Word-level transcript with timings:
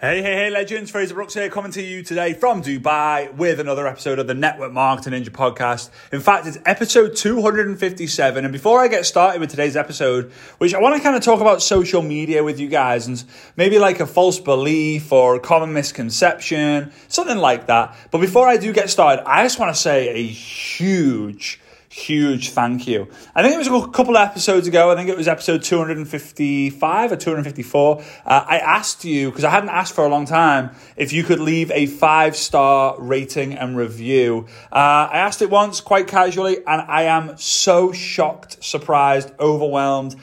Hey, 0.00 0.22
hey, 0.22 0.32
hey, 0.32 0.48
legends. 0.50 0.90
Frazer 0.90 1.12
Brookes 1.12 1.34
here, 1.34 1.50
coming 1.50 1.72
to 1.72 1.82
you 1.82 2.02
today 2.02 2.32
from 2.32 2.62
Dubai 2.62 3.34
with 3.34 3.60
another 3.60 3.86
episode 3.86 4.18
of 4.18 4.26
the 4.26 4.32
Network 4.32 4.72
Marketing 4.72 5.12
Ninja 5.12 5.28
podcast. 5.28 5.90
In 6.10 6.20
fact, 6.20 6.46
it's 6.46 6.56
episode 6.64 7.14
257. 7.16 8.42
And 8.42 8.50
before 8.50 8.80
I 8.80 8.88
get 8.88 9.04
started 9.04 9.40
with 9.42 9.50
today's 9.50 9.76
episode, 9.76 10.32
which 10.56 10.72
I 10.72 10.80
want 10.80 10.96
to 10.96 11.02
kind 11.02 11.16
of 11.16 11.22
talk 11.22 11.42
about 11.42 11.60
social 11.60 12.00
media 12.00 12.42
with 12.42 12.58
you 12.58 12.68
guys 12.68 13.08
and 13.08 13.22
maybe 13.58 13.78
like 13.78 14.00
a 14.00 14.06
false 14.06 14.40
belief 14.40 15.12
or 15.12 15.38
common 15.38 15.74
misconception, 15.74 16.92
something 17.08 17.36
like 17.36 17.66
that. 17.66 17.94
But 18.10 18.22
before 18.22 18.48
I 18.48 18.56
do 18.56 18.72
get 18.72 18.88
started, 18.88 19.28
I 19.28 19.42
just 19.42 19.58
want 19.58 19.76
to 19.76 19.78
say 19.78 20.08
a 20.08 20.26
huge, 20.26 21.60
huge 21.90 22.50
thank 22.50 22.86
you. 22.86 23.08
I 23.34 23.42
think 23.42 23.54
it 23.54 23.58
was 23.58 23.66
a 23.66 23.88
couple 23.88 24.16
episodes 24.16 24.68
ago. 24.68 24.92
I 24.92 24.94
think 24.94 25.08
it 25.08 25.16
was 25.16 25.26
episode 25.26 25.64
255 25.64 27.12
or 27.12 27.16
254. 27.16 28.00
Uh, 28.00 28.02
I 28.24 28.58
asked 28.58 29.04
you, 29.04 29.28
because 29.28 29.42
I 29.42 29.50
hadn't 29.50 29.70
asked 29.70 29.94
for 29.94 30.04
a 30.04 30.08
long 30.08 30.24
time, 30.24 30.70
if 30.96 31.12
you 31.12 31.24
could 31.24 31.40
leave 31.40 31.72
a 31.72 31.86
five 31.86 32.36
star 32.36 32.94
rating 33.00 33.54
and 33.54 33.76
review. 33.76 34.46
Uh, 34.70 35.10
I 35.10 35.18
asked 35.18 35.42
it 35.42 35.50
once 35.50 35.80
quite 35.80 36.06
casually, 36.06 36.58
and 36.58 36.80
I 36.82 37.02
am 37.02 37.36
so 37.36 37.90
shocked, 37.90 38.62
surprised, 38.62 39.32
overwhelmed 39.40 40.14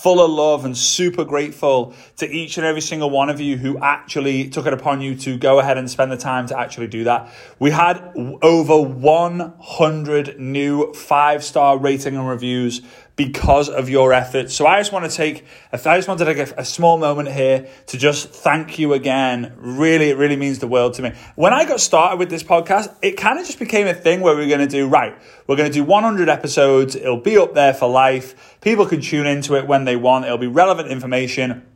full 0.00 0.20
of 0.24 0.30
love 0.30 0.64
and 0.64 0.76
super 0.76 1.24
grateful 1.24 1.94
to 2.16 2.28
each 2.28 2.56
and 2.56 2.66
every 2.66 2.80
single 2.80 3.10
one 3.10 3.28
of 3.28 3.40
you 3.40 3.56
who 3.56 3.78
actually 3.78 4.48
took 4.48 4.66
it 4.66 4.72
upon 4.72 5.00
you 5.00 5.14
to 5.14 5.36
go 5.36 5.60
ahead 5.60 5.78
and 5.78 5.88
spend 5.90 6.10
the 6.10 6.16
time 6.16 6.46
to 6.46 6.58
actually 6.58 6.88
do 6.88 7.04
that. 7.04 7.32
We 7.58 7.70
had 7.70 7.98
over 8.42 8.80
100 8.80 10.40
new 10.40 10.92
five 10.94 11.44
star 11.44 11.78
rating 11.78 12.16
and 12.16 12.28
reviews 12.28 12.82
because 13.16 13.68
of 13.68 13.90
your 13.90 14.12
efforts. 14.12 14.54
So 14.54 14.66
I 14.66 14.80
just 14.80 14.92
want 14.92 15.10
to 15.10 15.14
take, 15.14 15.44
I 15.72 15.76
just 15.76 16.08
wanted 16.08 16.24
to 16.24 16.34
take 16.34 16.52
a, 16.56 16.64
small 16.64 16.96
moment 16.96 17.30
here 17.30 17.68
to 17.88 17.98
just 17.98 18.30
thank 18.30 18.78
you 18.78 18.94
again. 18.94 19.52
Really, 19.58 20.08
it 20.10 20.16
really 20.16 20.36
means 20.36 20.60
the 20.60 20.66
world 20.66 20.94
to 20.94 21.02
me. 21.02 21.12
When 21.34 21.52
I 21.52 21.66
got 21.66 21.80
started 21.80 22.18
with 22.18 22.30
this 22.30 22.42
podcast, 22.42 22.94
it 23.02 23.12
kind 23.12 23.38
of 23.38 23.44
just 23.44 23.58
became 23.58 23.86
a 23.86 23.94
thing 23.94 24.20
where 24.20 24.34
we 24.34 24.44
are 24.44 24.48
going 24.48 24.66
to 24.66 24.66
do, 24.66 24.88
right, 24.88 25.14
we're 25.46 25.56
going 25.56 25.70
to 25.70 25.74
do 25.74 25.84
100 25.84 26.28
episodes. 26.28 26.96
It'll 26.96 27.20
be 27.20 27.36
up 27.36 27.52
there 27.52 27.74
for 27.74 27.88
life. 27.88 28.58
People 28.62 28.86
can 28.86 29.02
tune 29.02 29.26
into 29.26 29.56
it 29.56 29.66
when 29.66 29.84
they 29.84 29.96
want. 29.96 30.24
It'll 30.24 30.38
be 30.38 30.46
relevant 30.46 30.88
information. 30.88 31.66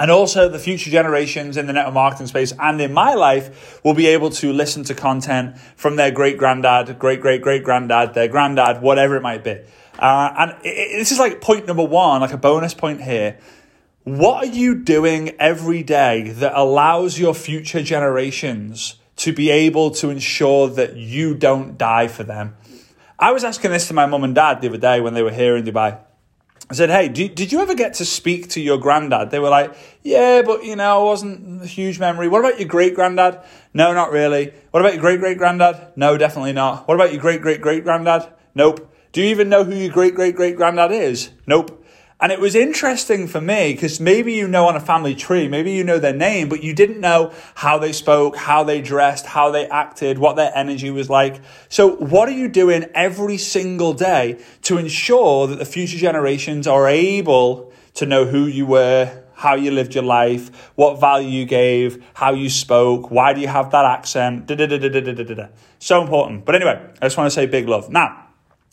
And 0.00 0.10
also, 0.10 0.48
the 0.48 0.58
future 0.58 0.90
generations 0.90 1.58
in 1.58 1.66
the 1.66 1.74
network 1.74 1.94
marketing 1.94 2.26
space 2.26 2.54
and 2.58 2.80
in 2.80 2.92
my 2.92 3.12
life 3.12 3.80
will 3.84 3.92
be 3.92 4.06
able 4.06 4.30
to 4.30 4.50
listen 4.50 4.82
to 4.84 4.94
content 4.94 5.58
from 5.76 5.96
their 5.96 6.10
great 6.10 6.38
granddad, 6.38 6.98
great 6.98 7.20
great 7.20 7.42
great 7.42 7.62
granddad, 7.62 8.14
their 8.14 8.26
granddad, 8.26 8.80
whatever 8.80 9.16
it 9.16 9.20
might 9.20 9.44
be. 9.44 9.58
Uh, 10.00 10.34
and 10.38 10.50
it, 10.64 10.68
it, 10.68 10.98
this 10.98 11.12
is 11.12 11.18
like 11.18 11.40
point 11.40 11.66
number 11.66 11.84
one, 11.84 12.22
like 12.22 12.32
a 12.32 12.38
bonus 12.38 12.72
point 12.72 13.02
here. 13.02 13.38
What 14.04 14.44
are 14.44 14.50
you 14.50 14.76
doing 14.76 15.30
every 15.38 15.82
day 15.82 16.30
that 16.30 16.52
allows 16.56 17.18
your 17.18 17.34
future 17.34 17.82
generations 17.82 18.96
to 19.16 19.32
be 19.34 19.50
able 19.50 19.90
to 19.92 20.08
ensure 20.08 20.68
that 20.68 20.96
you 20.96 21.34
don't 21.34 21.76
die 21.76 22.08
for 22.08 22.24
them? 22.24 22.56
I 23.18 23.32
was 23.32 23.44
asking 23.44 23.72
this 23.72 23.88
to 23.88 23.94
my 23.94 24.06
mum 24.06 24.24
and 24.24 24.34
dad 24.34 24.62
the 24.62 24.68
other 24.68 24.78
day 24.78 25.02
when 25.02 25.12
they 25.12 25.22
were 25.22 25.30
here 25.30 25.54
in 25.54 25.64
Dubai. 25.64 25.98
I 26.70 26.74
said, 26.74 26.88
Hey, 26.88 27.08
did, 27.08 27.34
did 27.34 27.52
you 27.52 27.60
ever 27.60 27.74
get 27.74 27.94
to 27.94 28.06
speak 28.06 28.48
to 28.50 28.60
your 28.60 28.78
granddad? 28.78 29.30
They 29.30 29.38
were 29.38 29.50
like, 29.50 29.76
Yeah, 30.02 30.40
but 30.40 30.64
you 30.64 30.76
know, 30.76 31.02
it 31.02 31.06
wasn't 31.06 31.62
a 31.62 31.66
huge 31.66 31.98
memory. 31.98 32.28
What 32.28 32.38
about 32.38 32.58
your 32.58 32.68
great 32.68 32.94
granddad? 32.94 33.42
No, 33.74 33.92
not 33.92 34.12
really. 34.12 34.54
What 34.70 34.80
about 34.80 34.94
your 34.94 35.02
great 35.02 35.20
great 35.20 35.36
granddad? 35.36 35.92
No, 35.96 36.16
definitely 36.16 36.54
not. 36.54 36.88
What 36.88 36.94
about 36.94 37.12
your 37.12 37.20
great 37.20 37.42
great 37.42 37.60
great 37.60 37.84
granddad? 37.84 38.32
Nope. 38.54 38.89
Do 39.12 39.20
you 39.22 39.28
even 39.28 39.48
know 39.48 39.64
who 39.64 39.74
your 39.74 39.92
great 39.92 40.14
great 40.14 40.36
great 40.36 40.56
granddad 40.56 40.92
is? 40.92 41.30
Nope. 41.46 41.76
And 42.22 42.30
it 42.30 42.38
was 42.38 42.54
interesting 42.54 43.26
for 43.26 43.40
me 43.40 43.72
because 43.72 43.98
maybe 43.98 44.34
you 44.34 44.46
know 44.46 44.68
on 44.68 44.76
a 44.76 44.80
family 44.80 45.14
tree, 45.14 45.48
maybe 45.48 45.72
you 45.72 45.82
know 45.82 45.98
their 45.98 46.14
name, 46.14 46.50
but 46.50 46.62
you 46.62 46.74
didn't 46.74 47.00
know 47.00 47.32
how 47.54 47.78
they 47.78 47.92
spoke, 47.92 48.36
how 48.36 48.62
they 48.62 48.82
dressed, 48.82 49.24
how 49.24 49.50
they 49.50 49.66
acted, 49.66 50.18
what 50.18 50.36
their 50.36 50.52
energy 50.54 50.90
was 50.90 51.08
like. 51.08 51.40
So, 51.70 51.96
what 51.96 52.28
are 52.28 52.32
you 52.32 52.48
doing 52.48 52.84
every 52.94 53.38
single 53.38 53.94
day 53.94 54.38
to 54.62 54.76
ensure 54.76 55.46
that 55.46 55.58
the 55.58 55.64
future 55.64 55.96
generations 55.96 56.66
are 56.66 56.86
able 56.86 57.72
to 57.94 58.04
know 58.04 58.26
who 58.26 58.44
you 58.44 58.66
were, 58.66 59.24
how 59.32 59.54
you 59.54 59.70
lived 59.70 59.94
your 59.94 60.04
life, 60.04 60.70
what 60.74 61.00
value 61.00 61.28
you 61.28 61.46
gave, 61.46 62.04
how 62.12 62.34
you 62.34 62.50
spoke, 62.50 63.10
why 63.10 63.32
do 63.32 63.40
you 63.40 63.48
have 63.48 63.70
that 63.70 63.86
accent? 63.86 64.46
Da, 64.46 64.54
da, 64.54 64.66
da, 64.66 65.46
so 65.78 66.02
important. 66.02 66.44
But 66.44 66.54
anyway, 66.54 66.86
I 67.00 67.06
just 67.06 67.16
want 67.16 67.28
to 67.28 67.34
say 67.34 67.46
big 67.46 67.66
love. 67.66 67.88
Now, 67.88 68.29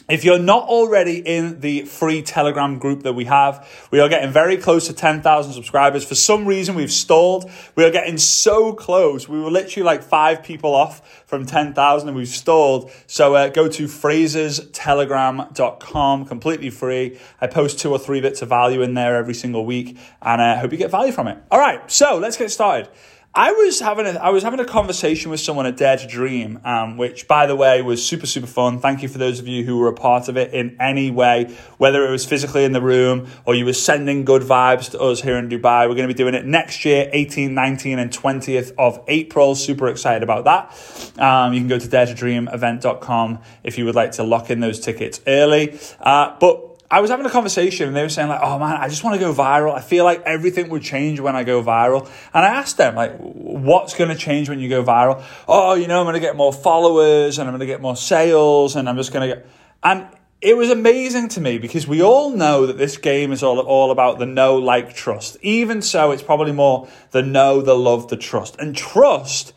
if 0.09 0.23
you're 0.23 0.39
not 0.39 0.63
already 0.63 1.17
in 1.17 1.59
the 1.59 1.83
free 1.83 2.21
Telegram 2.21 2.79
group 2.79 3.03
that 3.03 3.11
we 3.13 3.25
have, 3.25 3.67
we 3.91 3.99
are 3.99 4.07
getting 4.07 4.31
very 4.31 4.55
close 4.57 4.87
to 4.87 4.93
10,000 4.93 5.51
subscribers. 5.53 6.05
For 6.05 6.15
some 6.15 6.45
reason, 6.45 6.75
we've 6.75 6.89
stalled. 6.91 7.51
We 7.75 7.83
are 7.83 7.91
getting 7.91 8.17
so 8.17 8.71
close. 8.73 9.27
We 9.27 9.37
were 9.39 9.51
literally 9.51 9.85
like 9.85 10.03
five 10.03 10.43
people 10.43 10.73
off 10.73 11.25
from 11.25 11.45
10,000 11.45 12.07
and 12.07 12.17
we've 12.17 12.27
stalled. 12.27 12.89
So 13.05 13.35
uh, 13.35 13.49
go 13.49 13.67
to 13.67 13.85
frazerstelegram.com, 13.85 16.25
completely 16.25 16.69
free. 16.69 17.19
I 17.41 17.47
post 17.47 17.79
two 17.79 17.91
or 17.91 17.99
three 17.99 18.21
bits 18.21 18.41
of 18.41 18.47
value 18.49 18.81
in 18.81 18.93
there 18.93 19.17
every 19.17 19.33
single 19.33 19.65
week 19.65 19.97
and 20.21 20.41
I 20.41 20.51
uh, 20.51 20.59
hope 20.59 20.71
you 20.71 20.77
get 20.77 20.89
value 20.89 21.11
from 21.11 21.27
it. 21.27 21.37
All 21.51 21.59
right, 21.59 21.91
so 21.91 22.17
let's 22.17 22.37
get 22.37 22.49
started. 22.49 22.87
I 23.37 23.51
was 23.51 23.79
having 23.79 24.07
a 24.07 24.13
I 24.13 24.31
was 24.31 24.41
having 24.41 24.59
a 24.59 24.65
conversation 24.65 25.29
with 25.29 25.39
someone 25.39 25.67
at 25.67 25.77
Dare 25.77 25.95
to 25.97 26.07
Dream, 26.07 26.59
um, 26.63 26.97
which 26.97 27.27
by 27.27 27.45
the 27.45 27.55
way 27.55 27.83
was 27.83 28.03
super 28.03 28.25
super 28.25 28.47
fun. 28.47 28.79
Thank 28.79 29.03
you 29.03 29.07
for 29.07 29.19
those 29.19 29.39
of 29.39 29.47
you 29.47 29.63
who 29.63 29.77
were 29.77 29.89
a 29.89 29.93
part 29.93 30.27
of 30.27 30.37
it 30.37 30.55
in 30.55 30.75
any 30.81 31.11
way, 31.11 31.55
whether 31.77 32.03
it 32.03 32.09
was 32.09 32.25
physically 32.25 32.63
in 32.63 32.71
the 32.71 32.81
room 32.81 33.27
or 33.45 33.53
you 33.53 33.63
were 33.63 33.73
sending 33.73 34.25
good 34.25 34.41
vibes 34.41 34.89
to 34.89 34.99
us 34.99 35.21
here 35.21 35.37
in 35.37 35.49
Dubai. 35.49 35.87
We're 35.87 35.93
going 35.93 36.07
to 36.07 36.13
be 36.15 36.17
doing 36.17 36.33
it 36.33 36.45
next 36.45 36.83
year, 36.83 37.11
18, 37.13 37.53
19, 37.53 37.99
and 37.99 38.09
20th 38.09 38.73
of 38.75 39.03
April. 39.07 39.53
Super 39.53 39.87
excited 39.87 40.23
about 40.23 40.45
that. 40.45 41.21
Um, 41.21 41.53
you 41.53 41.59
can 41.59 41.67
go 41.67 41.77
to 41.77 41.87
daretodreamevent.com 41.87 43.39
if 43.63 43.77
you 43.77 43.85
would 43.85 43.95
like 43.95 44.13
to 44.13 44.23
lock 44.23 44.49
in 44.49 44.61
those 44.61 44.79
tickets 44.79 45.21
early. 45.27 45.79
Uh, 45.99 46.35
but 46.39 46.76
I 46.89 47.01
was 47.01 47.09
having 47.09 47.25
a 47.25 47.29
conversation 47.29 47.87
and 47.87 47.95
they 47.95 48.01
were 48.01 48.09
saying 48.09 48.29
like, 48.29 48.39
"Oh 48.41 48.57
man, 48.59 48.77
I 48.77 48.87
just 48.87 49.03
want 49.03 49.15
to 49.15 49.19
go 49.19 49.33
viral. 49.33 49.75
I 49.75 49.81
feel 49.81 50.05
like 50.05 50.21
everything 50.21 50.69
would 50.69 50.83
change 50.83 51.19
when 51.19 51.35
I 51.35 51.43
go 51.43 51.61
viral." 51.61 52.09
And 52.33 52.45
I 52.45 52.49
asked 52.49 52.77
them 52.77 52.95
like, 52.95 53.17
"What's 53.17 53.93
going 53.93 54.09
to 54.09 54.15
change 54.15 54.47
when 54.47 54.59
you 54.59 54.69
go 54.69 54.83
viral?" 54.83 55.21
"Oh, 55.47 55.73
you 55.73 55.87
know, 55.87 55.99
I'm 55.99 56.05
going 56.05 56.13
to 56.13 56.21
get 56.21 56.37
more 56.37 56.53
followers 56.53 57.39
and 57.39 57.47
I'm 57.47 57.53
going 57.53 57.59
to 57.59 57.65
get 57.65 57.81
more 57.81 57.97
sales 57.97 58.75
and 58.75 58.87
I'm 58.87 58.95
just 58.95 59.11
going 59.11 59.29
to 59.29 59.35
get." 59.35 59.47
And 59.83 60.07
it 60.39 60.55
was 60.55 60.69
amazing 60.69 61.29
to 61.29 61.41
me 61.41 61.57
because 61.57 61.87
we 61.87 62.01
all 62.01 62.29
know 62.29 62.67
that 62.67 62.77
this 62.77 62.97
game 62.97 63.31
is 63.31 63.41
all, 63.41 63.59
all 63.59 63.89
about 63.89 64.19
the 64.19 64.25
know, 64.25 64.57
like, 64.57 64.93
trust. 64.93 65.35
Even 65.41 65.81
so, 65.81 66.11
it's 66.11 66.21
probably 66.21 66.51
more 66.51 66.87
the 67.11 67.23
know, 67.23 67.61
the 67.61 67.73
love, 67.73 68.07
the 68.09 68.17
trust. 68.17 68.55
And 68.59 68.75
trust 68.75 69.53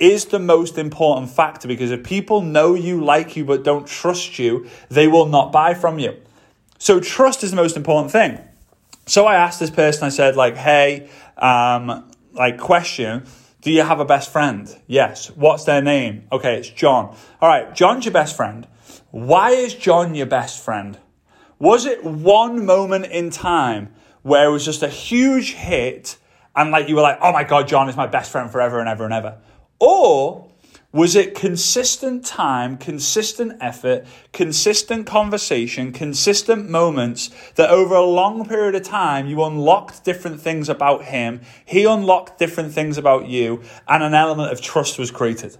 is 0.00 0.26
the 0.26 0.40
most 0.40 0.76
important 0.76 1.30
factor 1.30 1.68
because 1.68 1.92
if 1.92 2.02
people 2.02 2.40
know 2.40 2.74
you, 2.74 3.02
like 3.02 3.36
you, 3.36 3.44
but 3.44 3.62
don't 3.62 3.86
trust 3.86 4.40
you, 4.40 4.68
they 4.88 5.06
will 5.06 5.26
not 5.26 5.52
buy 5.52 5.72
from 5.72 6.00
you. 6.00 6.16
So 6.78 7.00
trust 7.00 7.42
is 7.44 7.50
the 7.50 7.56
most 7.56 7.76
important 7.76 8.12
thing. 8.12 8.38
So 9.06 9.26
I 9.26 9.34
asked 9.36 9.60
this 9.60 9.70
person, 9.70 10.04
I 10.04 10.08
said, 10.08 10.36
like, 10.36 10.56
hey, 10.56 11.08
um, 11.36 12.10
like, 12.32 12.58
question, 12.58 13.26
do 13.60 13.70
you 13.70 13.82
have 13.82 14.00
a 14.00 14.04
best 14.04 14.30
friend? 14.30 14.68
Yes. 14.86 15.28
What's 15.30 15.64
their 15.64 15.82
name? 15.82 16.26
Okay, 16.32 16.58
it's 16.58 16.68
John. 16.68 17.16
All 17.40 17.48
right, 17.48 17.74
John's 17.74 18.04
your 18.04 18.12
best 18.12 18.36
friend. 18.36 18.66
Why 19.10 19.50
is 19.50 19.74
John 19.74 20.14
your 20.14 20.26
best 20.26 20.62
friend? 20.62 20.98
Was 21.58 21.86
it 21.86 22.04
one 22.04 22.66
moment 22.66 23.06
in 23.06 23.30
time 23.30 23.94
where 24.22 24.48
it 24.48 24.52
was 24.52 24.64
just 24.64 24.82
a 24.82 24.88
huge 24.88 25.54
hit 25.54 26.18
and 26.56 26.70
like 26.70 26.88
you 26.88 26.96
were 26.96 27.02
like, 27.02 27.18
oh 27.20 27.32
my 27.32 27.44
God, 27.44 27.68
John 27.68 27.88
is 27.88 27.96
my 27.96 28.06
best 28.06 28.30
friend 28.30 28.50
forever 28.50 28.80
and 28.80 28.88
ever 28.88 29.04
and 29.04 29.12
ever? 29.12 29.38
Or 29.80 30.50
was 30.94 31.16
it 31.16 31.34
consistent 31.34 32.24
time, 32.24 32.76
consistent 32.76 33.52
effort, 33.60 34.06
consistent 34.32 35.04
conversation, 35.06 35.90
consistent 35.90 36.70
moments 36.70 37.30
that 37.56 37.68
over 37.68 37.96
a 37.96 38.04
long 38.04 38.46
period 38.46 38.76
of 38.76 38.82
time 38.84 39.26
you 39.26 39.42
unlocked 39.42 40.04
different 40.04 40.40
things 40.40 40.68
about 40.68 41.06
him, 41.06 41.40
he 41.64 41.84
unlocked 41.84 42.38
different 42.38 42.72
things 42.72 42.96
about 42.96 43.26
you, 43.26 43.60
and 43.88 44.04
an 44.04 44.14
element 44.14 44.52
of 44.52 44.60
trust 44.60 44.96
was 44.96 45.10
created? 45.10 45.56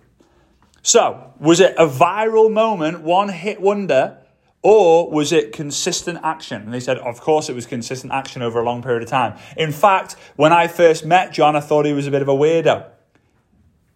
So, 0.82 1.32
was 1.40 1.58
it 1.58 1.74
a 1.76 1.88
viral 1.88 2.48
moment, 2.48 3.00
one 3.00 3.30
hit 3.30 3.60
wonder, 3.60 4.18
or 4.62 5.10
was 5.10 5.32
it 5.32 5.52
consistent 5.52 6.20
action? 6.22 6.62
And 6.62 6.72
they 6.72 6.78
said, 6.78 6.98
of 6.98 7.20
course, 7.20 7.48
it 7.48 7.56
was 7.56 7.66
consistent 7.66 8.12
action 8.12 8.40
over 8.40 8.60
a 8.60 8.64
long 8.64 8.84
period 8.84 9.02
of 9.02 9.08
time. 9.08 9.36
In 9.56 9.72
fact, 9.72 10.14
when 10.36 10.52
I 10.52 10.68
first 10.68 11.04
met 11.04 11.32
John, 11.32 11.56
I 11.56 11.60
thought 11.60 11.86
he 11.86 11.92
was 11.92 12.06
a 12.06 12.12
bit 12.12 12.22
of 12.22 12.28
a 12.28 12.34
weirdo. 12.34 12.86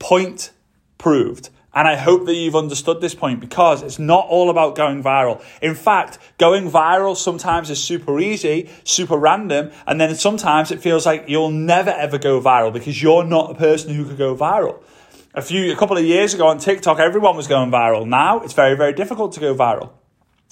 Point 0.01 0.51
proved. 0.99 1.51
And 1.75 1.87
I 1.87 1.97
hope 1.97 2.27
that 2.27 2.35
you've 2.35 2.57
understood 2.57 3.01
this 3.01 3.15
point 3.15 3.41
because 3.41 3.83
it's 3.83 3.99
not 3.99 4.27
all 4.27 4.51
about 4.51 4.75
going 4.75 5.03
viral. 5.03 5.43
In 5.63 5.75
fact, 5.75 6.19
going 6.39 6.71
viral 6.71 7.17
sometimes 7.17 7.71
is 7.71 7.83
super 7.83 8.19
easy, 8.19 8.69
super 8.85 9.17
random, 9.17 9.71
and 9.87 10.01
then 10.01 10.15
sometimes 10.15 10.71
it 10.71 10.81
feels 10.81 11.07
like 11.07 11.27
you'll 11.29 11.51
never 11.51 11.91
ever 11.91 12.19
go 12.19 12.41
viral 12.41 12.73
because 12.73 13.01
you're 13.01 13.25
not 13.25 13.51
a 13.51 13.55
person 13.55 13.95
who 13.95 14.05
could 14.05 14.19
go 14.19 14.35
viral. 14.35 14.83
A 15.35 15.43
few, 15.43 15.71
a 15.73 15.77
couple 15.77 15.97
of 15.97 16.05
years 16.05 16.35
ago 16.35 16.49
on 16.49 16.59
TikTok, 16.59 16.99
everyone 16.99 17.37
was 17.37 17.47
going 17.47 17.71
viral. 17.71 18.09
Now 18.09 18.41
it's 18.41 18.55
very, 18.55 18.77
very 18.77 18.95
difficult 18.95 19.35
to 19.35 19.41
go 19.41 19.55
viral. 19.55 19.91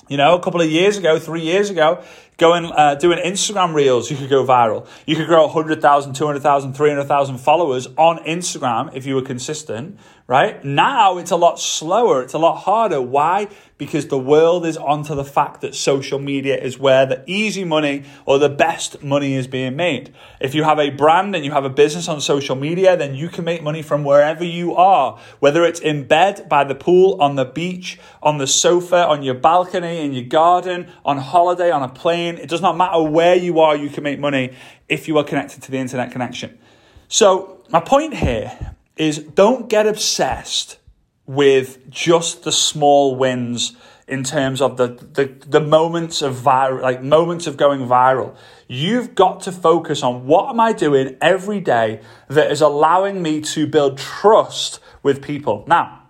You 0.08 0.16
know, 0.16 0.36
a 0.36 0.40
couple 0.40 0.60
of 0.60 0.70
years 0.70 0.98
ago, 0.98 1.18
three 1.18 1.40
years 1.40 1.70
ago, 1.70 2.04
Going, 2.38 2.66
uh, 2.66 2.96
doing 2.96 3.18
Instagram 3.24 3.72
reels, 3.72 4.10
you 4.10 4.16
could 4.18 4.28
go 4.28 4.44
viral. 4.44 4.86
You 5.06 5.16
could 5.16 5.26
grow 5.26 5.46
100,000, 5.46 6.12
200,000, 6.12 6.74
300,000 6.74 7.38
followers 7.38 7.88
on 7.96 8.18
Instagram 8.24 8.94
if 8.94 9.06
you 9.06 9.14
were 9.14 9.22
consistent, 9.22 9.98
right? 10.26 10.62
Now 10.62 11.16
it's 11.16 11.30
a 11.30 11.36
lot 11.36 11.58
slower. 11.58 12.20
It's 12.20 12.34
a 12.34 12.38
lot 12.38 12.56
harder. 12.56 13.00
Why? 13.00 13.48
Because 13.78 14.08
the 14.08 14.18
world 14.18 14.66
is 14.66 14.76
onto 14.76 15.14
the 15.14 15.24
fact 15.24 15.62
that 15.62 15.74
social 15.74 16.18
media 16.18 16.58
is 16.62 16.78
where 16.78 17.06
the 17.06 17.24
easy 17.26 17.64
money 17.64 18.04
or 18.26 18.38
the 18.38 18.50
best 18.50 19.02
money 19.02 19.32
is 19.32 19.46
being 19.46 19.74
made. 19.74 20.12
If 20.38 20.54
you 20.54 20.64
have 20.64 20.78
a 20.78 20.90
brand 20.90 21.34
and 21.34 21.42
you 21.42 21.52
have 21.52 21.64
a 21.64 21.70
business 21.70 22.06
on 22.06 22.20
social 22.20 22.56
media, 22.56 22.98
then 22.98 23.14
you 23.14 23.30
can 23.30 23.44
make 23.44 23.62
money 23.62 23.80
from 23.80 24.04
wherever 24.04 24.44
you 24.44 24.74
are, 24.74 25.18
whether 25.38 25.64
it's 25.64 25.80
in 25.80 26.06
bed, 26.06 26.50
by 26.50 26.64
the 26.64 26.74
pool, 26.74 27.16
on 27.18 27.36
the 27.36 27.46
beach, 27.46 27.98
on 28.22 28.36
the 28.36 28.46
sofa, 28.46 29.06
on 29.06 29.22
your 29.22 29.34
balcony, 29.34 30.00
in 30.00 30.12
your 30.12 30.24
garden, 30.24 30.90
on 31.02 31.16
holiday, 31.16 31.70
on 31.70 31.82
a 31.82 31.88
plane 31.88 32.25
it 32.34 32.48
does 32.48 32.60
not 32.60 32.76
matter 32.76 33.00
where 33.00 33.36
you 33.36 33.60
are, 33.60 33.76
you 33.76 33.88
can 33.88 34.02
make 34.02 34.18
money 34.18 34.54
if 34.88 35.06
you 35.06 35.16
are 35.18 35.24
connected 35.24 35.62
to 35.62 35.70
the 35.70 35.78
internet 35.78 36.10
connection. 36.10 36.58
So, 37.08 37.62
my 37.70 37.80
point 37.80 38.14
here 38.14 38.74
is 38.96 39.18
don't 39.18 39.68
get 39.68 39.86
obsessed 39.86 40.78
with 41.26 41.90
just 41.90 42.44
the 42.44 42.52
small 42.52 43.16
wins 43.16 43.76
in 44.08 44.22
terms 44.22 44.60
of 44.60 44.76
the, 44.76 44.86
the, 44.86 45.24
the 45.46 45.60
moments 45.60 46.22
of 46.22 46.34
viral, 46.36 46.80
like 46.80 47.02
moments 47.02 47.46
of 47.46 47.56
going 47.56 47.80
viral. 47.80 48.36
You've 48.68 49.14
got 49.14 49.40
to 49.42 49.52
focus 49.52 50.02
on 50.02 50.26
what 50.26 50.48
am 50.48 50.60
I 50.60 50.72
doing 50.72 51.16
every 51.20 51.60
day 51.60 52.00
that 52.28 52.50
is 52.50 52.60
allowing 52.60 53.20
me 53.20 53.40
to 53.40 53.66
build 53.66 53.98
trust 53.98 54.78
with 55.02 55.22
people. 55.22 55.64
Now, 55.66 56.04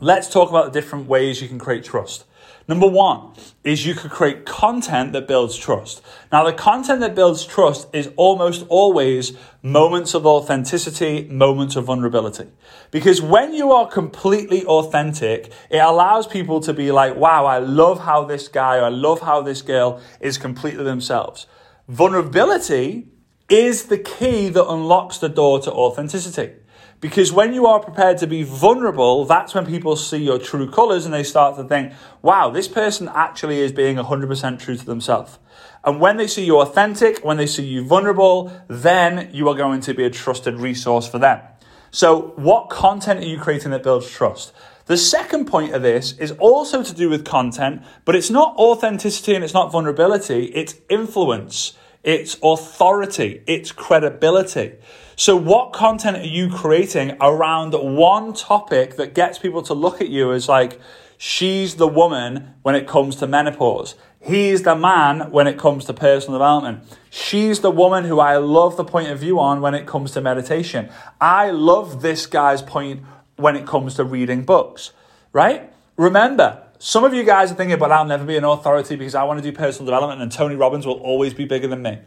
let's 0.00 0.30
talk 0.30 0.48
about 0.48 0.72
the 0.72 0.80
different 0.80 1.06
ways 1.06 1.42
you 1.42 1.48
can 1.48 1.58
create 1.58 1.84
trust. 1.84 2.24
Number 2.66 2.86
one 2.86 3.32
is 3.62 3.84
you 3.84 3.94
could 3.94 4.10
create 4.10 4.46
content 4.46 5.12
that 5.12 5.28
builds 5.28 5.56
trust. 5.56 6.02
Now, 6.32 6.44
the 6.44 6.52
content 6.52 7.00
that 7.00 7.14
builds 7.14 7.44
trust 7.44 7.88
is 7.92 8.10
almost 8.16 8.64
always 8.70 9.36
moments 9.62 10.14
of 10.14 10.24
authenticity, 10.24 11.28
moments 11.28 11.76
of 11.76 11.84
vulnerability. 11.84 12.48
Because 12.90 13.20
when 13.20 13.52
you 13.52 13.72
are 13.72 13.86
completely 13.86 14.64
authentic, 14.64 15.52
it 15.68 15.78
allows 15.78 16.26
people 16.26 16.60
to 16.60 16.72
be 16.72 16.90
like, 16.90 17.16
wow, 17.16 17.44
I 17.44 17.58
love 17.58 18.00
how 18.00 18.24
this 18.24 18.48
guy 18.48 18.78
or 18.78 18.84
I 18.84 18.88
love 18.88 19.20
how 19.20 19.42
this 19.42 19.60
girl 19.60 20.00
is 20.20 20.38
completely 20.38 20.84
themselves. 20.84 21.46
Vulnerability 21.88 23.08
is 23.50 23.84
the 23.86 23.98
key 23.98 24.48
that 24.48 24.66
unlocks 24.66 25.18
the 25.18 25.28
door 25.28 25.60
to 25.60 25.70
authenticity. 25.70 26.54
Because 27.04 27.34
when 27.34 27.52
you 27.52 27.66
are 27.66 27.80
prepared 27.80 28.16
to 28.16 28.26
be 28.26 28.44
vulnerable, 28.44 29.26
that's 29.26 29.52
when 29.52 29.66
people 29.66 29.94
see 29.94 30.24
your 30.24 30.38
true 30.38 30.70
colors 30.70 31.04
and 31.04 31.12
they 31.12 31.22
start 31.22 31.54
to 31.56 31.64
think, 31.64 31.92
wow, 32.22 32.48
this 32.48 32.66
person 32.66 33.10
actually 33.14 33.58
is 33.58 33.72
being 33.72 33.96
100% 33.96 34.58
true 34.58 34.74
to 34.74 34.86
themselves. 34.86 35.38
And 35.84 36.00
when 36.00 36.16
they 36.16 36.26
see 36.26 36.46
you 36.46 36.58
authentic, 36.60 37.22
when 37.22 37.36
they 37.36 37.44
see 37.44 37.66
you 37.66 37.84
vulnerable, 37.84 38.50
then 38.68 39.28
you 39.34 39.46
are 39.50 39.54
going 39.54 39.82
to 39.82 39.92
be 39.92 40.04
a 40.04 40.08
trusted 40.08 40.54
resource 40.54 41.06
for 41.06 41.18
them. 41.18 41.42
So, 41.90 42.32
what 42.36 42.70
content 42.70 43.20
are 43.20 43.28
you 43.28 43.38
creating 43.38 43.72
that 43.72 43.82
builds 43.82 44.08
trust? 44.08 44.54
The 44.86 44.96
second 44.96 45.44
point 45.44 45.74
of 45.74 45.82
this 45.82 46.12
is 46.16 46.32
also 46.32 46.82
to 46.82 46.94
do 46.94 47.10
with 47.10 47.26
content, 47.26 47.82
but 48.06 48.16
it's 48.16 48.30
not 48.30 48.56
authenticity 48.56 49.34
and 49.34 49.44
it's 49.44 49.52
not 49.52 49.70
vulnerability, 49.70 50.46
it's 50.54 50.76
influence, 50.88 51.74
it's 52.04 52.36
authority, 52.42 53.42
it's 53.46 53.72
credibility. 53.72 54.74
So, 55.16 55.36
what 55.36 55.72
content 55.72 56.18
are 56.18 56.26
you 56.26 56.50
creating 56.50 57.16
around 57.20 57.72
one 57.72 58.34
topic 58.34 58.96
that 58.96 59.14
gets 59.14 59.38
people 59.38 59.62
to 59.62 59.74
look 59.74 60.00
at 60.00 60.10
you 60.10 60.32
as 60.32 60.48
like, 60.48 60.78
she's 61.16 61.76
the 61.76 61.88
woman 61.88 62.54
when 62.62 62.74
it 62.74 62.86
comes 62.86 63.16
to 63.16 63.26
menopause? 63.26 63.94
He's 64.20 64.62
the 64.62 64.74
man 64.74 65.30
when 65.30 65.46
it 65.46 65.58
comes 65.58 65.84
to 65.86 65.94
personal 65.94 66.38
development. 66.38 66.84
She's 67.10 67.60
the 67.60 67.70
woman 67.70 68.04
who 68.04 68.20
I 68.20 68.36
love 68.36 68.76
the 68.76 68.84
point 68.84 69.08
of 69.08 69.18
view 69.18 69.38
on 69.38 69.60
when 69.60 69.74
it 69.74 69.86
comes 69.86 70.12
to 70.12 70.20
meditation. 70.20 70.90
I 71.20 71.50
love 71.50 72.02
this 72.02 72.26
guy's 72.26 72.62
point 72.62 73.02
when 73.36 73.56
it 73.56 73.66
comes 73.66 73.94
to 73.94 74.04
reading 74.04 74.44
books, 74.44 74.92
right? 75.32 75.70
Remember, 75.96 76.63
some 76.84 77.02
of 77.02 77.14
you 77.14 77.24
guys 77.24 77.50
are 77.50 77.54
thinking, 77.54 77.78
but 77.78 77.90
I'll 77.90 78.04
never 78.04 78.26
be 78.26 78.36
an 78.36 78.44
authority 78.44 78.96
because 78.96 79.14
I 79.14 79.22
want 79.22 79.42
to 79.42 79.50
do 79.50 79.56
personal 79.56 79.86
development 79.86 80.20
and 80.20 80.30
Tony 80.30 80.54
Robbins 80.54 80.84
will 80.84 81.00
always 81.00 81.32
be 81.32 81.46
bigger 81.46 81.66
than 81.66 81.80
me. 81.80 81.98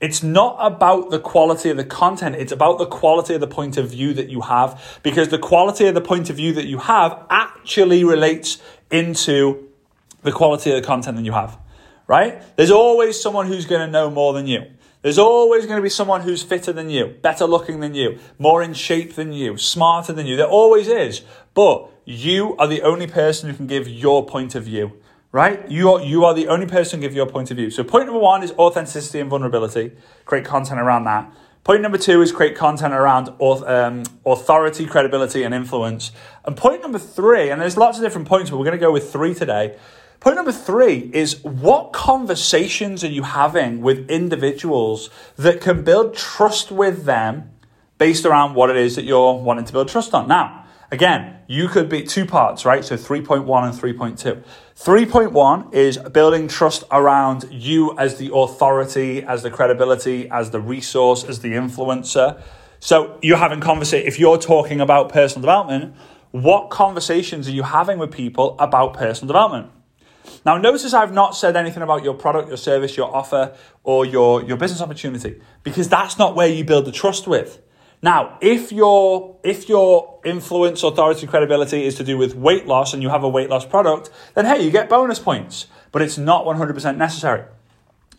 It's 0.00 0.22
not 0.22 0.56
about 0.60 1.10
the 1.10 1.18
quality 1.18 1.68
of 1.68 1.76
the 1.76 1.84
content, 1.84 2.36
it's 2.36 2.52
about 2.52 2.78
the 2.78 2.86
quality 2.86 3.34
of 3.34 3.40
the 3.40 3.48
point 3.48 3.76
of 3.76 3.90
view 3.90 4.14
that 4.14 4.28
you 4.28 4.42
have, 4.42 5.00
because 5.02 5.30
the 5.30 5.38
quality 5.38 5.88
of 5.88 5.94
the 5.94 6.00
point 6.00 6.30
of 6.30 6.36
view 6.36 6.52
that 6.52 6.66
you 6.66 6.78
have 6.78 7.26
actually 7.28 8.04
relates 8.04 8.62
into 8.88 9.68
the 10.22 10.30
quality 10.30 10.70
of 10.70 10.80
the 10.80 10.86
content 10.86 11.16
that 11.16 11.24
you 11.24 11.32
have, 11.32 11.58
right? 12.06 12.40
There's 12.56 12.70
always 12.70 13.20
someone 13.20 13.48
who's 13.48 13.66
going 13.66 13.84
to 13.84 13.90
know 13.90 14.10
more 14.10 14.32
than 14.32 14.46
you. 14.46 14.64
There's 15.02 15.18
always 15.18 15.64
going 15.64 15.78
to 15.78 15.82
be 15.82 15.88
someone 15.88 16.22
who's 16.22 16.42
fitter 16.42 16.72
than 16.72 16.90
you, 16.90 17.06
better 17.22 17.46
looking 17.46 17.80
than 17.80 17.94
you, 17.94 18.18
more 18.38 18.62
in 18.62 18.74
shape 18.74 19.14
than 19.14 19.32
you, 19.32 19.56
smarter 19.56 20.12
than 20.12 20.26
you. 20.26 20.36
There 20.36 20.46
always 20.46 20.88
is. 20.88 21.22
But 21.54 21.90
you 22.04 22.56
are 22.58 22.66
the 22.66 22.82
only 22.82 23.06
person 23.06 23.48
who 23.48 23.56
can 23.56 23.66
give 23.66 23.88
your 23.88 24.26
point 24.26 24.54
of 24.54 24.64
view 24.64 25.00
right? 25.32 25.70
You 25.70 25.92
are, 25.92 26.02
you 26.02 26.24
are 26.24 26.34
the 26.34 26.48
only 26.48 26.66
person 26.66 27.00
to 27.00 27.06
give 27.06 27.14
your 27.14 27.26
point 27.26 27.50
of 27.50 27.56
view. 27.56 27.70
So, 27.70 27.84
point 27.84 28.06
number 28.06 28.20
one 28.20 28.42
is 28.42 28.52
authenticity 28.52 29.20
and 29.20 29.30
vulnerability. 29.30 29.92
Create 30.24 30.44
content 30.44 30.80
around 30.80 31.04
that. 31.04 31.32
Point 31.62 31.82
number 31.82 31.98
two 31.98 32.22
is 32.22 32.32
create 32.32 32.56
content 32.56 32.94
around 32.94 33.28
um, 33.40 34.02
authority, 34.24 34.86
credibility, 34.86 35.42
and 35.42 35.54
influence. 35.54 36.10
And 36.44 36.56
point 36.56 36.80
number 36.80 36.98
three, 36.98 37.50
and 37.50 37.60
there's 37.60 37.76
lots 37.76 37.98
of 37.98 38.02
different 38.02 38.28
points, 38.28 38.50
but 38.50 38.56
we're 38.56 38.64
going 38.64 38.78
to 38.78 38.84
go 38.84 38.92
with 38.92 39.12
three 39.12 39.34
today. 39.34 39.76
Point 40.20 40.36
number 40.36 40.52
three 40.52 41.10
is 41.14 41.42
what 41.42 41.92
conversations 41.92 43.02
are 43.02 43.08
you 43.08 43.22
having 43.22 43.80
with 43.80 44.10
individuals 44.10 45.08
that 45.36 45.60
can 45.60 45.82
build 45.82 46.14
trust 46.14 46.70
with 46.70 47.04
them 47.04 47.50
based 47.96 48.26
around 48.26 48.54
what 48.54 48.70
it 48.70 48.76
is 48.76 48.96
that 48.96 49.04
you're 49.04 49.34
wanting 49.34 49.64
to 49.64 49.72
build 49.72 49.88
trust 49.88 50.14
on? 50.14 50.28
Now, 50.28 50.60
Again, 50.92 51.36
you 51.46 51.68
could 51.68 51.88
be 51.88 52.02
two 52.02 52.26
parts, 52.26 52.64
right? 52.64 52.84
So 52.84 52.96
3.1 52.96 53.40
and 53.64 53.78
3.2. 53.78 54.42
3.1 54.76 55.72
is 55.72 55.98
building 55.98 56.48
trust 56.48 56.82
around 56.90 57.46
you 57.48 57.96
as 57.96 58.18
the 58.18 58.34
authority, 58.34 59.22
as 59.22 59.44
the 59.44 59.50
credibility, 59.50 60.28
as 60.30 60.50
the 60.50 60.60
resource, 60.60 61.22
as 61.22 61.40
the 61.40 61.52
influencer. 61.52 62.42
So 62.80 63.18
you're 63.22 63.36
having 63.36 63.60
conversation, 63.60 64.08
if 64.08 64.18
you're 64.18 64.38
talking 64.38 64.80
about 64.80 65.10
personal 65.10 65.42
development, 65.42 65.94
what 66.32 66.70
conversations 66.70 67.46
are 67.46 67.52
you 67.52 67.62
having 67.62 67.98
with 67.98 68.10
people 68.10 68.56
about 68.58 68.94
personal 68.94 69.28
development? 69.28 69.70
Now, 70.44 70.56
notice 70.56 70.94
I've 70.94 71.12
not 71.12 71.36
said 71.36 71.56
anything 71.56 71.82
about 71.82 72.04
your 72.04 72.14
product, 72.14 72.48
your 72.48 72.56
service, 72.56 72.96
your 72.96 73.14
offer, 73.14 73.54
or 73.84 74.06
your, 74.06 74.42
your 74.42 74.56
business 74.56 74.80
opportunity, 74.80 75.40
because 75.62 75.88
that's 75.88 76.18
not 76.18 76.34
where 76.34 76.48
you 76.48 76.64
build 76.64 76.84
the 76.84 76.92
trust 76.92 77.26
with. 77.26 77.60
Now, 78.02 78.38
if 78.40 78.72
your 78.72 79.36
if 79.44 79.68
your 79.68 80.20
influence, 80.24 80.82
authority, 80.82 81.26
credibility 81.26 81.84
is 81.84 81.96
to 81.96 82.04
do 82.04 82.16
with 82.16 82.34
weight 82.34 82.66
loss 82.66 82.94
and 82.94 83.02
you 83.02 83.10
have 83.10 83.24
a 83.24 83.28
weight 83.28 83.50
loss 83.50 83.66
product, 83.66 84.08
then 84.34 84.46
hey, 84.46 84.64
you 84.64 84.70
get 84.70 84.88
bonus 84.88 85.18
points, 85.18 85.66
but 85.92 86.00
it's 86.00 86.16
not 86.16 86.46
100% 86.46 86.96
necessary. 86.96 87.44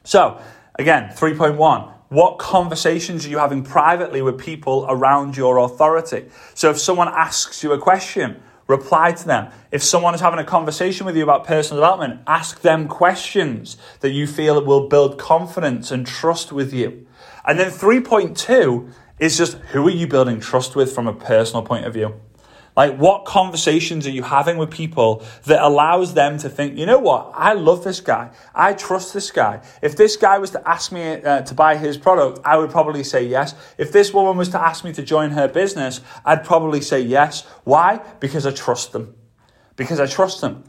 So, 0.03 0.39
again, 0.75 1.09
3.1 1.15 1.93
what 2.11 2.39
conversations 2.39 3.25
are 3.25 3.29
you 3.29 3.37
having 3.37 3.63
privately 3.63 4.21
with 4.21 4.37
people 4.37 4.85
around 4.89 5.37
your 5.37 5.59
authority? 5.59 6.25
So 6.55 6.69
if 6.69 6.77
someone 6.77 7.07
asks 7.07 7.63
you 7.63 7.71
a 7.71 7.77
question, 7.77 8.43
reply 8.71 9.11
to 9.11 9.27
them. 9.27 9.51
If 9.71 9.83
someone 9.83 10.15
is 10.15 10.21
having 10.21 10.39
a 10.39 10.43
conversation 10.43 11.05
with 11.05 11.15
you 11.15 11.23
about 11.23 11.45
personal 11.45 11.81
development, 11.81 12.21
ask 12.25 12.61
them 12.61 12.87
questions 12.87 13.77
that 13.99 14.09
you 14.09 14.25
feel 14.25 14.63
will 14.65 14.87
build 14.87 15.19
confidence 15.19 15.91
and 15.91 16.07
trust 16.07 16.51
with 16.51 16.73
you. 16.73 17.05
And 17.45 17.59
then 17.59 17.69
3.2 17.69 18.91
is 19.19 19.37
just 19.37 19.57
who 19.71 19.87
are 19.87 19.91
you 19.91 20.07
building 20.07 20.39
trust 20.39 20.75
with 20.75 20.93
from 20.93 21.07
a 21.07 21.13
personal 21.13 21.61
point 21.61 21.85
of 21.85 21.93
view? 21.93 22.19
Like, 22.75 22.97
what 22.97 23.25
conversations 23.25 24.07
are 24.07 24.11
you 24.11 24.23
having 24.23 24.57
with 24.57 24.71
people 24.71 25.25
that 25.45 25.61
allows 25.61 26.13
them 26.13 26.37
to 26.39 26.49
think, 26.49 26.77
you 26.77 26.85
know 26.85 26.99
what, 26.99 27.31
I 27.35 27.53
love 27.53 27.83
this 27.83 27.99
guy. 27.99 28.31
I 28.55 28.73
trust 28.73 29.13
this 29.13 29.29
guy. 29.29 29.61
If 29.81 29.97
this 29.97 30.15
guy 30.15 30.37
was 30.37 30.51
to 30.51 30.67
ask 30.67 30.91
me 30.91 31.21
uh, 31.21 31.41
to 31.41 31.53
buy 31.53 31.75
his 31.75 31.97
product, 31.97 32.39
I 32.45 32.57
would 32.57 32.71
probably 32.71 33.03
say 33.03 33.25
yes. 33.25 33.55
If 33.77 33.91
this 33.91 34.13
woman 34.13 34.37
was 34.37 34.49
to 34.49 34.61
ask 34.61 34.85
me 34.85 34.93
to 34.93 35.03
join 35.03 35.31
her 35.31 35.47
business, 35.47 35.99
I'd 36.23 36.45
probably 36.45 36.81
say 36.81 37.01
yes. 37.01 37.45
Why? 37.65 38.01
Because 38.19 38.45
I 38.45 38.51
trust 38.51 38.93
them. 38.93 39.15
Because 39.75 39.99
I 39.99 40.05
trust 40.05 40.39
them. 40.39 40.63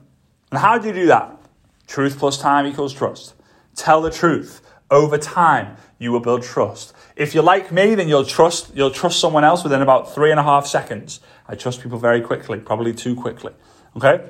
And 0.51 0.59
how 0.59 0.79
do 0.79 0.89
you 0.89 0.95
do 0.95 1.07
that? 1.07 1.39
Truth 1.87 2.19
plus 2.19 2.39
time 2.39 2.67
equals 2.67 2.93
trust. 2.93 3.35
Tell 3.77 4.03
the 4.03 4.11
truth. 4.11 4.61
Over 4.93 5.17
time, 5.17 5.79
you 5.99 6.13
will 6.13 6.21
build 6.21 6.43
trust. 6.43 6.93
If 7.17 7.35
you're 7.35 7.43
like 7.43 7.73
me, 7.73 7.95
then 7.95 8.09
you'll 8.09 8.27
trust 8.27 8.77
you'll 8.77 8.91
trust 8.91 9.19
someone 9.21 9.43
else 9.43 9.65
within 9.65 9.81
about 9.81 10.15
three 10.15 10.31
and 10.31 10.39
a 10.39 10.43
half 10.43 10.67
seconds. 10.67 11.21
I 11.49 11.55
trust 11.55 11.81
people 11.83 11.97
very 11.97 12.21
quickly, 12.21 12.61
probably 12.61 12.93
too 12.93 13.17
quickly. 13.17 13.55
Okay? 13.97 14.23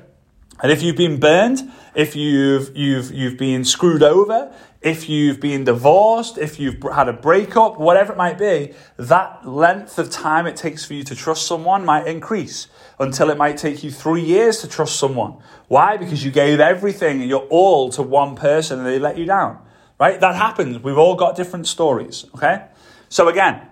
And 0.62 0.70
if 0.70 0.80
you've 0.80 0.96
been 0.96 1.18
burned, 1.18 1.68
if 1.96 2.14
you've 2.14 2.76
you've 2.76 3.10
you've 3.10 3.36
been 3.36 3.64
screwed 3.64 4.04
over, 4.04 4.54
if 4.80 5.08
you've 5.08 5.40
been 5.40 5.64
divorced, 5.64 6.38
if 6.38 6.60
you've 6.60 6.80
had 6.94 7.08
a 7.08 7.12
breakup, 7.12 7.80
whatever 7.80 8.12
it 8.12 8.16
might 8.16 8.38
be, 8.38 8.72
that 8.98 9.44
length 9.44 9.98
of 9.98 10.10
time 10.10 10.46
it 10.46 10.54
takes 10.54 10.84
for 10.84 10.94
you 10.94 11.02
to 11.02 11.16
trust 11.16 11.44
someone 11.44 11.84
might 11.84 12.06
increase 12.06 12.68
until 13.00 13.30
it 13.30 13.36
might 13.36 13.56
take 13.56 13.82
you 13.82 13.90
three 13.90 14.22
years 14.22 14.58
to 14.58 14.68
trust 14.68 14.94
someone. 14.94 15.38
Why? 15.66 15.96
Because 15.96 16.24
you 16.24 16.30
gave 16.30 16.60
everything 16.60 17.20
and 17.20 17.28
your 17.28 17.46
all 17.46 17.90
to 17.90 18.02
one 18.02 18.36
person 18.36 18.78
and 18.78 18.86
they 18.86 19.00
let 19.00 19.18
you 19.18 19.24
down 19.24 19.58
right? 20.02 20.18
That 20.18 20.34
happens. 20.34 20.82
We've 20.82 20.98
all 20.98 21.14
got 21.14 21.36
different 21.36 21.68
stories, 21.68 22.26
okay? 22.34 22.64
So 23.08 23.28
again, 23.28 23.62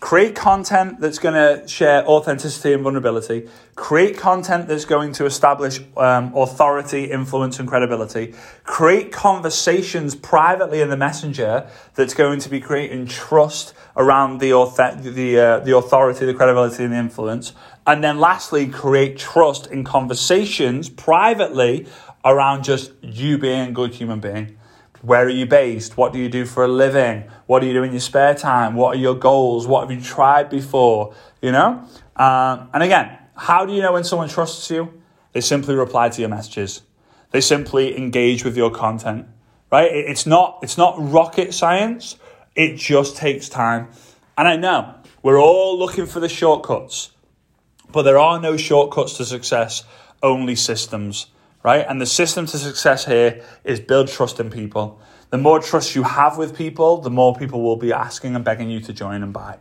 create 0.00 0.34
content 0.34 1.00
that's 1.00 1.18
going 1.18 1.34
to 1.34 1.66
share 1.66 2.06
authenticity 2.06 2.74
and 2.74 2.82
vulnerability. 2.82 3.48
Create 3.74 4.18
content 4.18 4.68
that's 4.68 4.84
going 4.84 5.12
to 5.12 5.24
establish 5.24 5.80
um, 5.96 6.36
authority, 6.36 7.04
influence, 7.10 7.58
and 7.58 7.66
credibility. 7.66 8.34
Create 8.64 9.12
conversations 9.12 10.14
privately 10.14 10.82
in 10.82 10.90
the 10.90 10.96
messenger 10.98 11.66
that's 11.94 12.12
going 12.12 12.38
to 12.40 12.50
be 12.50 12.60
creating 12.60 13.06
trust 13.06 13.72
around 13.96 14.40
the 14.40 14.50
the 15.16 15.40
uh, 15.40 15.60
the 15.60 15.74
authority, 15.74 16.26
the 16.26 16.34
credibility, 16.34 16.84
and 16.84 16.92
the 16.92 16.98
influence. 16.98 17.54
And 17.86 18.04
then 18.04 18.20
lastly, 18.20 18.68
create 18.68 19.16
trust 19.16 19.66
in 19.68 19.84
conversations 19.84 20.90
privately 20.90 21.86
around 22.26 22.62
just 22.62 22.92
you 23.00 23.38
being 23.38 23.68
a 23.70 23.72
good 23.72 23.94
human 23.94 24.20
being. 24.20 24.57
Where 25.02 25.26
are 25.26 25.30
you 25.30 25.46
based? 25.46 25.96
What 25.96 26.12
do 26.12 26.18
you 26.18 26.28
do 26.28 26.44
for 26.44 26.64
a 26.64 26.68
living? 26.68 27.24
What 27.46 27.60
do 27.60 27.66
you 27.66 27.72
do 27.72 27.82
in 27.82 27.92
your 27.92 28.00
spare 28.00 28.34
time? 28.34 28.74
What 28.74 28.96
are 28.96 28.98
your 28.98 29.14
goals? 29.14 29.66
What 29.66 29.88
have 29.88 29.96
you 29.96 30.02
tried 30.02 30.50
before? 30.50 31.14
You 31.40 31.52
know? 31.52 31.84
Um, 32.16 32.68
and 32.72 32.82
again, 32.82 33.16
how 33.36 33.64
do 33.64 33.72
you 33.72 33.80
know 33.80 33.92
when 33.92 34.04
someone 34.04 34.28
trusts 34.28 34.68
you? 34.70 35.00
They 35.32 35.40
simply 35.40 35.76
reply 35.76 36.08
to 36.08 36.20
your 36.20 36.30
messages. 36.30 36.82
They 37.30 37.40
simply 37.40 37.96
engage 37.96 38.44
with 38.44 38.56
your 38.56 38.70
content, 38.70 39.26
right? 39.70 39.90
It's 39.92 40.26
not, 40.26 40.58
it's 40.62 40.78
not 40.78 40.96
rocket 40.98 41.54
science. 41.54 42.16
It 42.56 42.76
just 42.76 43.16
takes 43.16 43.48
time. 43.48 43.88
And 44.36 44.48
I 44.48 44.56
know 44.56 44.94
we're 45.22 45.40
all 45.40 45.78
looking 45.78 46.06
for 46.06 46.18
the 46.18 46.28
shortcuts, 46.28 47.10
but 47.92 48.02
there 48.02 48.18
are 48.18 48.40
no 48.40 48.56
shortcuts 48.56 49.14
to 49.18 49.24
success, 49.24 49.84
only 50.22 50.56
systems 50.56 51.26
right? 51.62 51.84
And 51.88 52.00
the 52.00 52.06
system 52.06 52.46
to 52.46 52.58
success 52.58 53.04
here 53.04 53.42
is 53.64 53.80
build 53.80 54.08
trust 54.08 54.40
in 54.40 54.50
people. 54.50 55.00
The 55.30 55.38
more 55.38 55.60
trust 55.60 55.94
you 55.94 56.04
have 56.04 56.38
with 56.38 56.56
people, 56.56 56.98
the 56.98 57.10
more 57.10 57.34
people 57.34 57.62
will 57.62 57.76
be 57.76 57.92
asking 57.92 58.34
and 58.34 58.44
begging 58.44 58.70
you 58.70 58.80
to 58.80 58.92
join 58.92 59.22
and 59.22 59.32
buy. 59.32 59.58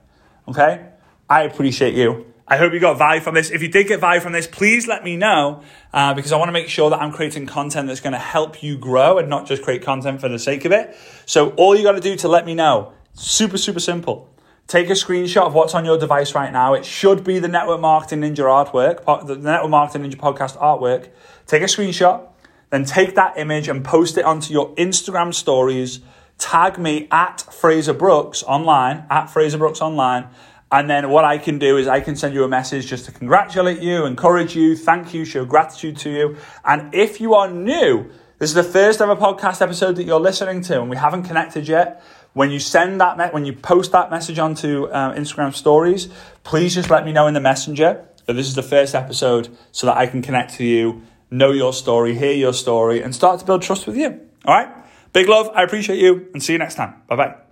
Okay? 0.48 0.88
I 1.30 1.44
appreciate 1.44 1.94
you. 1.94 2.34
I 2.48 2.56
hope 2.56 2.72
you 2.72 2.80
got 2.80 2.98
value 2.98 3.20
from 3.20 3.36
this. 3.36 3.52
If 3.52 3.62
you 3.62 3.68
did 3.68 3.88
get 3.88 4.00
value 4.00 4.22
from 4.22 4.32
this, 4.32 4.48
please 4.48 4.88
let 4.88 5.04
me 5.04 5.18
know 5.18 5.64
uh, 5.92 6.14
because 6.14 6.32
I 6.32 6.38
want 6.38 6.48
to 6.48 6.54
make 6.54 6.70
sure 6.70 6.90
that 6.90 7.02
I'm 7.02 7.12
creating 7.12 7.46
content 7.46 7.90
that's 7.90 8.00
going 8.00 8.14
to 8.14 8.20
help 8.20 8.64
you 8.64 8.78
grow 8.78 9.18
and 9.18 9.30
not 9.30 9.46
just 9.46 9.64
create 9.64 9.82
content 9.82 10.22
for 10.22 10.30
the 10.30 10.40
sake 10.40 10.64
of 10.64 10.72
it. 10.72 10.96
So 11.26 11.50
all 11.52 11.76
you 11.76 11.84
got 11.84 11.94
to 11.94 12.00
do 12.00 12.16
to 12.16 12.30
let 12.30 12.46
me 12.46 12.54
know, 12.54 12.94
super, 13.14 13.58
super 13.58 13.82
simple. 13.82 14.30
Take 14.68 14.90
a 14.90 14.94
screenshot 14.94 15.44
of 15.44 15.54
what's 15.54 15.74
on 15.74 15.86
your 15.86 15.98
device 15.98 16.36
right 16.36 16.52
now. 16.52 16.74
It 16.74 16.86
should 16.86 17.24
be 17.24 17.40
the 17.40 17.48
Network 17.48 17.80
Marketing 17.80 18.20
Ninja 18.20 18.40
artwork, 18.40 19.26
the 19.26 19.38
Network 19.38 19.72
Marketing 19.72 20.10
Ninja 20.10 20.18
podcast 20.18 20.58
artwork. 20.58 21.08
Take 21.46 21.62
a 21.62 21.68
screenshot, 21.68 22.28
then 22.70 22.84
take 22.84 23.16
that 23.16 23.38
image 23.38 23.70
and 23.70 23.86
post 23.86 24.18
it 24.18 24.26
onto 24.26 24.52
your 24.52 24.76
Instagram 24.76 25.34
stories. 25.34 26.02
Tag 26.38 26.78
me 26.78 27.08
at 27.12 27.42
Frazer 27.44 27.94
Brookes 27.94 28.44
online, 28.44 29.06
at 29.10 29.28
Frazer 29.28 29.58
Brookes 29.58 29.80
online. 29.80 30.28
And 30.70 30.90
then 30.90 31.12
what 31.12 31.24
I 31.24 31.38
can 31.38 31.60
do 31.60 31.78
is 31.78 31.88
I 31.88 32.02
can 32.02 32.18
send 32.18 32.34
you 32.34 32.44
a 32.44 32.50
message 32.50 32.88
just 32.88 33.06
to 33.06 33.14
congratulate 33.14 33.82
you, 33.82 34.06
encourage 34.06 34.54
you, 34.54 34.76
thank 34.76 35.14
you, 35.14 35.24
show 35.24 35.46
gratitude 35.46 35.96
to 36.00 36.10
you. 36.10 36.38
And 36.66 36.94
if 36.94 37.22
you 37.22 37.36
are 37.36 37.50
new, 37.50 38.12
this 38.38 38.50
is 38.50 38.54
the 38.54 38.64
first 38.64 39.00
ever 39.00 39.16
podcast 39.16 39.62
episode 39.62 39.96
that 39.96 40.04
you're 40.04 40.20
listening 40.20 40.62
to, 40.64 40.82
and 40.82 40.90
we 40.90 40.98
haven't 40.98 41.24
connected 41.24 41.70
yet. 41.70 42.04
When 42.38 42.52
you 42.52 42.60
send 42.60 43.02
that, 43.02 43.18
me- 43.18 43.32
when 43.32 43.46
you 43.46 43.54
post 43.54 43.94
that 43.94 44.12
message 44.12 44.38
onto 44.38 44.86
uh, 44.86 45.16
Instagram 45.16 45.56
stories, 45.56 46.08
please 46.44 46.76
just 46.76 46.92
let 46.92 47.04
me 47.04 47.12
know 47.12 47.26
in 47.26 47.34
the 47.34 47.42
messenger 47.42 48.06
that 48.28 48.34
this 48.34 48.46
is 48.46 48.54
the 48.54 48.62
first 48.62 48.94
episode 48.94 49.50
so 49.72 49.88
that 49.88 49.98
I 49.98 50.06
can 50.06 50.22
connect 50.22 50.54
to 50.58 50.64
you, 50.64 51.02
know 51.32 51.50
your 51.50 51.74
story, 51.74 52.14
hear 52.14 52.34
your 52.34 52.54
story, 52.54 53.02
and 53.02 53.16
start 53.16 53.40
to 53.40 53.46
build 53.46 53.64
trust 53.64 53.88
with 53.88 53.98
you. 53.98 54.22
All 54.46 54.54
right? 54.54 54.70
Big 55.14 55.28
love. 55.28 55.50
I 55.56 55.64
appreciate 55.64 55.98
you 55.98 56.28
and 56.32 56.44
see 56.44 56.54
you 56.54 56.60
next 56.60 56.76
time. 56.76 57.02
Bye 57.08 57.16
bye. 57.16 57.47